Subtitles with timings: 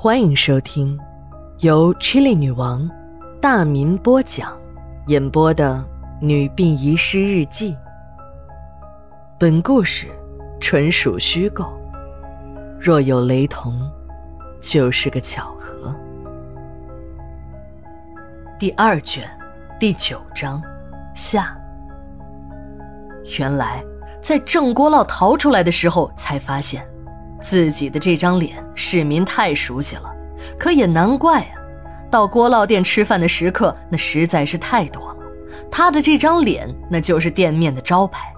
[0.00, 0.96] 欢迎收听
[1.58, 2.88] 由 Chili 女王
[3.40, 4.56] 大民播讲、
[5.08, 5.84] 演播的
[6.24, 7.72] 《女病遗失日记》。
[9.36, 10.06] 本故事
[10.60, 11.76] 纯属虚构，
[12.80, 13.90] 若有雷同，
[14.60, 15.92] 就是个巧合。
[18.56, 19.28] 第二卷
[19.80, 20.62] 第九章
[21.12, 21.58] 下。
[23.40, 23.84] 原来
[24.22, 26.88] 在郑国老逃出来的时候，才发现。
[27.40, 30.10] 自己的这张脸，市民太熟悉了，
[30.58, 31.54] 可也难怪啊！
[32.10, 35.16] 到郭烙店吃饭的食客那实在是太多了，
[35.70, 38.32] 他的这张脸那就是店面的招牌，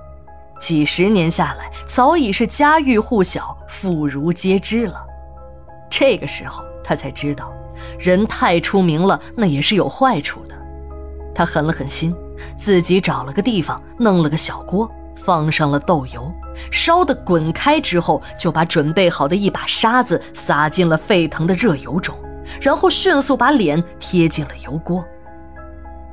[0.61, 5.01] 几十年下来早已是家喻户晓、妇孺皆知了。
[5.89, 7.53] 这个时候他才知道，
[7.99, 10.55] 人太出名了那也是有坏处的。
[11.35, 12.15] 他狠了狠心，
[12.57, 14.91] 自己找了个地方，弄了个小锅。
[15.25, 16.33] 放上了豆油，
[16.71, 22.15] 烧得滚开之后，就把准备好的一把沙子撒进了沸腾的热油中，
[22.61, 25.05] 然后迅速把脸贴进了油锅。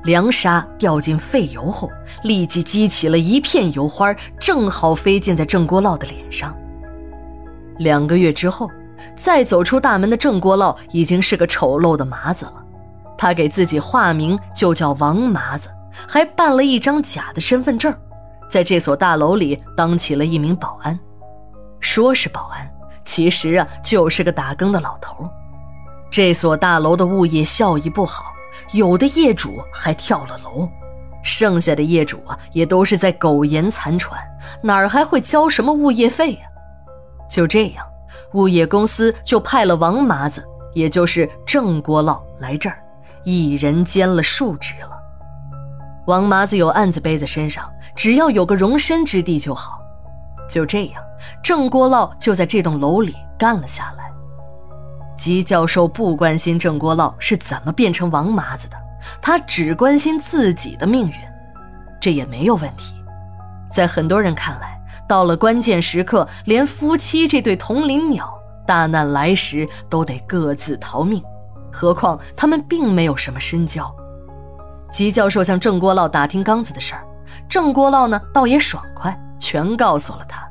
[0.04, 1.90] 凉沙掉进沸油后，
[2.24, 6.56] 立即激起了一片油花，正好飞溅在郑国烙的脸上。
[7.80, 8.70] 两个月之后，
[9.16, 12.54] 再走出大门的郑国烙已经是个丑陋的麻子了。
[13.18, 15.70] 他给自己化名就叫王麻子，
[16.08, 17.94] 还办了一张假的身份证。
[18.50, 20.98] 在这所大楼里当起了一名保安，
[21.80, 22.70] 说是保安，
[23.04, 25.30] 其实啊就是个打更的老头。
[26.10, 28.26] 这所大楼的物业效益不好，
[28.72, 30.68] 有的业主还跳了楼，
[31.22, 34.20] 剩下的业主啊也都是在苟延残喘，
[34.62, 36.42] 哪儿还会交什么物业费呀？
[37.30, 37.86] 就这样，
[38.34, 40.42] 物业公司就派了王麻子，
[40.74, 42.82] 也就是郑国老来这儿，
[43.26, 44.92] 一人兼了数职了。
[46.08, 47.70] 王麻子有案子背在身上。
[47.98, 49.82] 只要有个容身之地就好。
[50.48, 51.04] 就这样，
[51.44, 54.10] 郑国烙就在这栋楼里干了下来。
[55.18, 58.78] 吉教授不关心郑国烙是怎么变成王麻子的，
[59.20, 61.16] 他只关心自己的命运，
[62.00, 62.96] 这也没有问题。
[63.70, 64.80] 在很多人看来，
[65.10, 68.32] 到了关键时刻，连夫妻这对同林鸟，
[68.66, 71.22] 大难来时都得各自逃命，
[71.74, 73.92] 何况他们并没有什么深交。
[74.92, 77.04] 吉教授向郑国烙打听刚子的事儿。
[77.50, 80.48] 郑国老呢，倒也爽快，全告诉了他。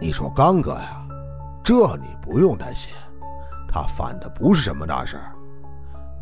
[0.00, 1.02] 你说刚哥呀，
[1.62, 2.90] 这你不用担心，
[3.68, 5.32] 他犯的不是什么大事儿，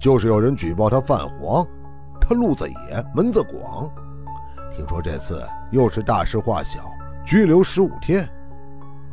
[0.01, 1.67] 就是有人举报他犯黄，
[2.21, 3.89] 他路子野，门子广。
[4.77, 6.81] 听说这次又是大事化小，
[7.25, 8.29] 拘留十五天。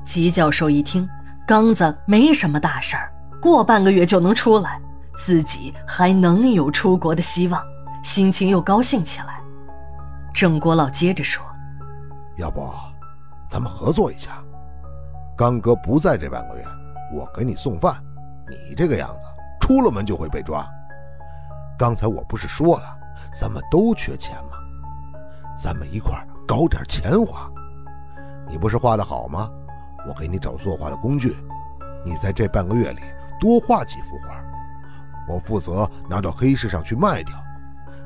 [0.03, 1.07] 吉教授一听，
[1.47, 3.11] 刚子没什么大事儿，
[3.41, 4.79] 过半个月就能出来，
[5.17, 7.61] 自己还能有出国的希望，
[8.03, 9.34] 心情又高兴起来。
[10.35, 11.41] 郑国老接着说
[12.35, 12.69] ：“要不，
[13.50, 14.44] 咱们合作一下。
[15.34, 16.66] 刚哥不在这半个月，
[17.13, 17.96] 我给你送饭。
[18.46, 19.22] 你这个样子，
[19.62, 20.68] 出了门就会被抓。
[21.79, 22.97] 刚才我不是说了，
[23.34, 24.57] 咱们都缺钱吗？
[25.56, 26.12] 咱们一块
[26.46, 27.50] 搞点钱花。
[28.46, 29.50] 你不是画的好吗？
[30.06, 31.34] 我给你找作画的工具。
[32.03, 33.02] 你在这半个月里
[33.40, 34.35] 多画几幅画，
[35.29, 37.34] 我负责拿到黑市上去卖掉。”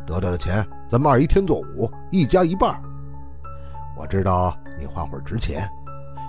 [0.05, 2.81] 得到的钱，咱们二一天作五，一家一半。
[3.95, 5.69] 我知道你画画值钱，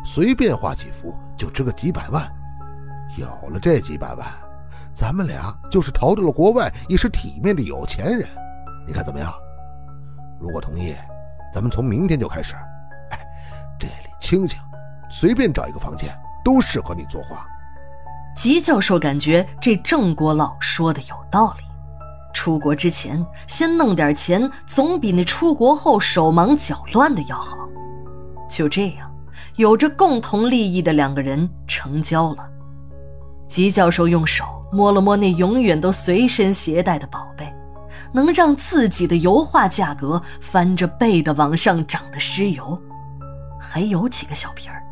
[0.05, 2.23] 随便画几幅就值个几百万。
[3.17, 4.27] 有了这几百万，
[4.93, 8.29] 咱们俩就是逃到了国外，也是体面的有钱人。
[8.87, 9.33] 你看怎么样？
[10.39, 10.95] 如果同意，
[11.53, 12.55] 咱们从明天就开始。
[13.11, 13.19] 哎，
[13.79, 14.59] 这里清静，
[15.11, 17.47] 随便找一个房间都适合你作画。
[18.35, 21.65] 吉教授感觉这郑国老说的有道理。
[22.41, 27.69] 出国之前先弄点钱，总比那出国后手忙脚乱的要好。
[28.49, 29.15] 就这样，
[29.57, 32.49] 有着共同利益的两个人成交了。
[33.47, 37.53] 吉教授用手摸了摸那永远都随身携带的宝贝，
[38.11, 42.81] 能让自己的油画价格翻着倍的往上涨的尸油，
[43.61, 44.83] 还有几个小瓶儿。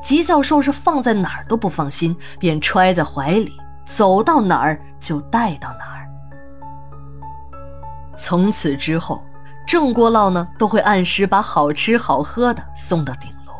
[0.00, 3.52] 吉教授是放在哪儿都不放心，便揣在怀里，
[3.84, 6.01] 走到哪儿就带到哪儿。
[8.16, 9.22] 从此之后，
[9.66, 13.52] 郑国老呢都会按时把好吃好喝的送到顶楼，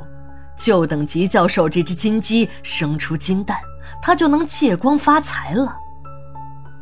[0.56, 3.58] 就等吉教授这只金鸡生出金蛋，
[4.00, 5.76] 他就能借光发财了。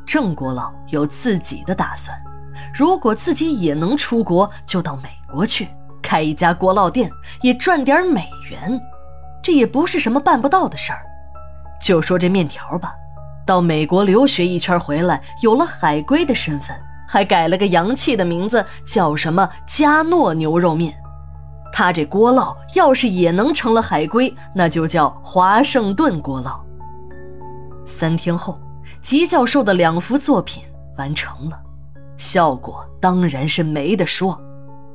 [0.07, 2.21] 郑国老有自己的打算，
[2.75, 5.69] 如果自己也能出国，就到美国去
[6.03, 7.09] 开一家国烙店，
[7.43, 8.81] 也赚点美元，
[9.41, 11.03] 这也不是什么办不到的事儿。
[11.81, 12.93] 就说这面条吧，
[13.47, 16.77] 到美国留学一圈回来，有了海归的身份。
[17.13, 20.97] 还改了个洋气的名字，叫什么加诺牛肉面。
[21.73, 26.61] 他这锅烙要是也能成了海归，那就叫华盛顿锅烙。
[27.85, 28.61] 三天后，
[29.03, 30.63] 吉教授的两幅作品
[30.99, 31.61] 完成了，
[32.17, 34.41] 效果当然是没得说。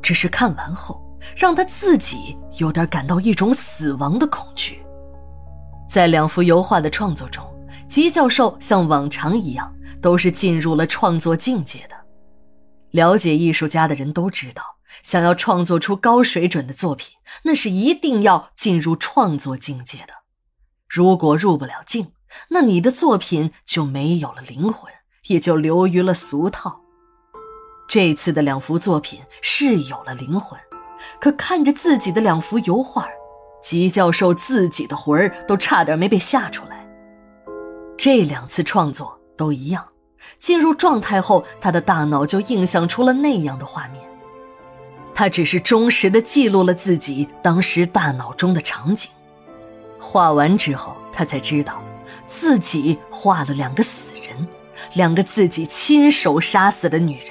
[0.01, 1.01] 只是看完后，
[1.35, 4.81] 让他自己有点感到一种死亡的恐惧。
[5.89, 7.43] 在两幅油画的创作中，
[7.89, 9.69] 吉教授像往常一样，
[10.01, 11.94] 都是进入了创作境界的。
[12.95, 20.13] 了解艺术家的人都知道，想要创作出高水准的作品，那是一定要进入创作境界的。
[20.87, 22.13] 如果入不了境，
[22.51, 24.89] 那你的作品就没有了灵魂，
[25.27, 26.81] 也就流于了俗套。
[27.87, 30.57] 这次的两幅作品是有了灵魂，
[31.19, 33.07] 可看着自己的两幅油画，
[33.61, 36.87] 吉教授自己的魂儿都差点没被吓出来。
[37.97, 39.85] 这两次创作都一样，
[40.37, 44.01] 进入状态后，他的大脑就映像出了那样的画面。
[45.13, 49.09] 他只是忠实的记录了自己当时大脑中的场景。
[49.99, 51.81] 画完之后，他才知道，
[52.25, 54.47] 自己画了两个死人，
[54.93, 57.29] 两个自己亲手杀死的女人。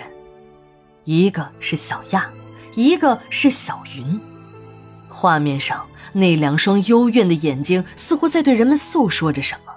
[1.04, 2.28] 一个是小亚，
[2.74, 4.18] 一个是小云。
[5.08, 9.72] 画面上那两双幽怨的眼睛，似乎在对人们诉说着什么。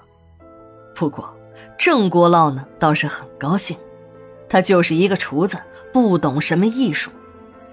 [0.94, 1.32] 不过，
[1.78, 3.74] 郑国老呢，倒是很高兴。
[4.48, 5.56] 他就是一个厨子，
[5.92, 7.10] 不懂什么艺术，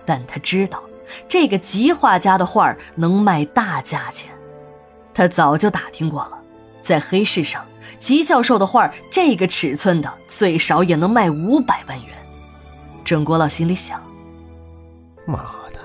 [0.06, 0.84] 但他知道
[1.28, 4.32] 这个吉画家的画能卖大价钱。
[5.14, 6.38] 他早就打听过了，
[6.82, 7.66] 在黑市上，
[7.98, 12.16] 吉教授的画这个尺寸的，最少也能卖五百万元。
[13.04, 14.04] 郑国老心里想
[15.26, 15.40] ：“妈
[15.74, 15.80] 的，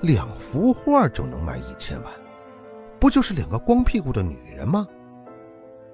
[0.00, 2.12] 两幅画就能卖一千万，
[2.98, 4.86] 不就是两个光屁股的女人吗？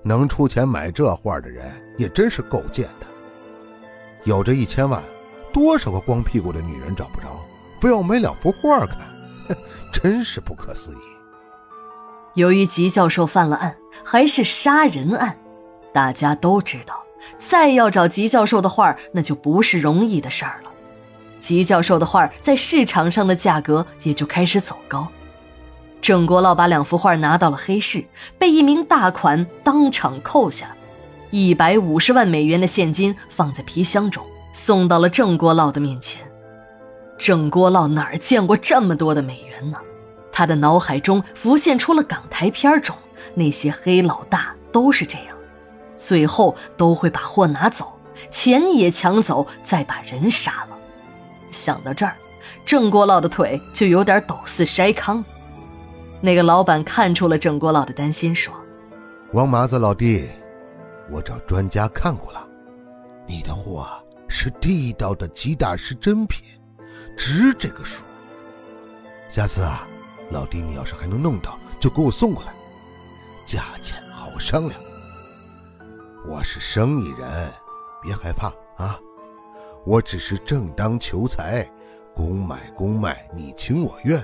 [0.07, 3.07] 能出钱买这画的人也真是够贱的。
[4.23, 5.03] 有这一千万，
[5.53, 7.27] 多少个光屁股的女人找不着，
[7.81, 8.99] 非要买两幅画看，
[9.93, 10.99] 真是不可思议。”
[12.35, 13.75] 由于吉教授犯了案，
[14.05, 15.37] 还是杀人案，
[15.93, 17.03] 大家都知道。
[17.37, 20.71] 再要找吉教授的画，那就不是容易的事儿了。
[21.41, 25.09] 吉教授的画在市场上的价格也就开始走高。
[26.01, 28.05] 郑国老把两幅画拿到了黑市，
[28.39, 30.77] 被一名大款当场扣下，
[31.31, 36.23] 一百五十万美元的现金放在皮箱中，送到了郑国老的面前。
[37.19, 39.79] 郑国老哪儿见过这么多的美元呢？
[40.31, 42.95] 他的脑海中浮现出了港台片中
[43.35, 45.29] 那些黑老大都是这样。
[45.97, 47.99] 最后都会把货拿走，
[48.31, 50.77] 钱也抢走，再把人杀了。
[51.51, 52.15] 想到这儿，
[52.67, 55.25] 郑国老的腿就有点抖似筛糠。
[56.21, 58.53] 那个老板看出了郑国老的担心，说
[59.33, 60.29] ：“王麻子老弟，
[61.11, 62.47] 我找专家看过了，
[63.27, 63.87] 你的货
[64.29, 66.45] 是地道的吉大师真品，
[67.17, 68.03] 值这个数。
[69.29, 69.87] 下次啊，
[70.31, 72.55] 老弟你要是还能弄到，就给我送过来，
[73.45, 74.81] 价钱好商量。”
[76.27, 77.53] 我是生意人，
[78.03, 78.99] 别害怕啊！
[79.85, 81.65] 我只是正当求财，
[82.13, 84.21] 公买公卖，你情我愿。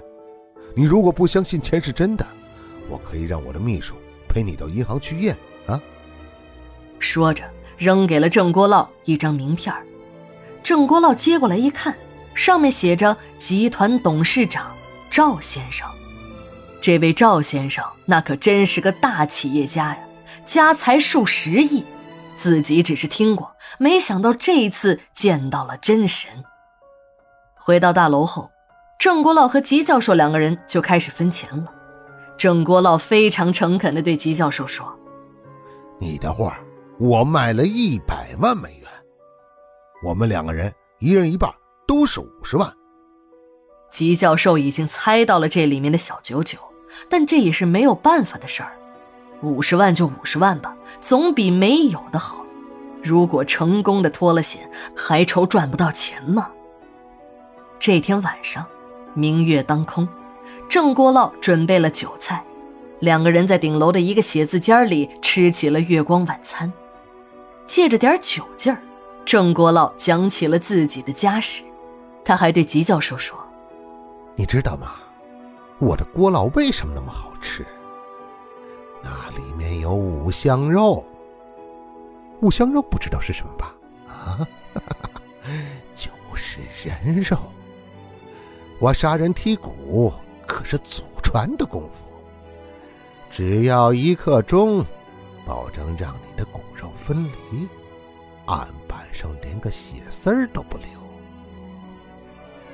[0.74, 2.26] 你如果不相信钱是真的，
[2.88, 3.96] 我可以让我的秘书
[4.28, 5.36] 陪你到银行去验
[5.66, 5.80] 啊。
[6.98, 7.44] 说着，
[7.76, 9.74] 扔给了郑国老一张名片。
[10.62, 11.96] 郑国老接过来一看，
[12.34, 14.74] 上面写着“集团董事长
[15.10, 15.88] 赵先生”。
[16.80, 19.98] 这位赵先生那可真是个大企业家呀，
[20.44, 21.84] 家财数十亿。
[22.34, 26.30] 自己只是听过，没想到这一次见到了真神。
[27.54, 28.50] 回到大楼后，
[29.02, 31.64] 郑国老和吉教授两个人就开始分钱了。
[32.38, 34.96] 郑国老非常诚恳地对吉教授说
[35.98, 36.56] ：“你的画
[37.00, 38.88] 我卖了一百万美元，
[40.04, 41.52] 我们两个人一人一半，
[41.84, 42.72] 都是五十万。”
[43.90, 46.56] 吉教授已经猜到了这里面的小九九，
[47.08, 48.70] 但这也是没有办法的事儿。
[49.42, 52.46] 五十万就五十万吧，总比没有的好。
[53.02, 56.52] 如果成功的脱了险，还愁赚不到钱吗？
[57.80, 58.64] 这天晚上，
[59.14, 60.08] 明月当空，
[60.68, 62.42] 郑国老准备了酒菜，
[63.00, 66.72] 两个人在顶楼的一个写字间里吃起了月光晚餐。
[67.66, 68.80] 借着点酒劲儿，
[69.24, 71.62] 郑国老讲起了自己的家史。
[72.24, 73.38] 他还对吉教授说
[74.36, 74.94] ：“你知道吗？
[75.78, 77.66] 我的锅烙为什么那么好吃？”
[79.02, 81.04] 那里面有五香肉，
[82.40, 83.74] 五香肉不知道是什么吧？
[84.08, 84.46] 啊，
[85.94, 87.36] 就是人肉。
[88.82, 90.12] 我杀人剔骨
[90.44, 91.88] 可是祖传的功夫，
[93.30, 94.84] 只要一刻钟，
[95.46, 97.22] 保证让你的骨肉分
[97.52, 97.68] 离，
[98.46, 100.86] 案板上连个血丝儿都不留。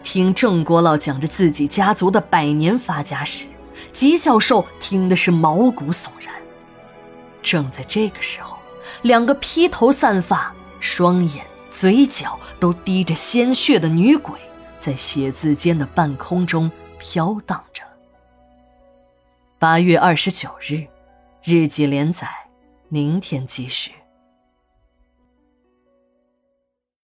[0.03, 3.47] 听郑国老讲着自己家族的百年发家史。
[3.93, 6.35] 吉教授听的是毛骨悚然。
[7.43, 8.57] 正在这个时候，
[9.03, 14.33] 两个披头散发、双眼、嘴角都滴着鲜血的女鬼，
[14.79, 17.83] 在写字间的半空中飘荡着。
[19.59, 20.87] 八月二十九日，
[21.43, 22.29] 日记连载，
[22.89, 23.98] 明天继续。